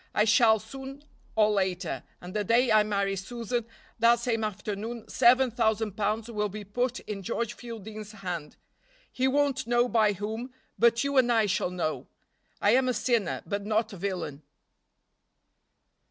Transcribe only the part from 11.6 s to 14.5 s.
know. I am a sinner, but not a villain."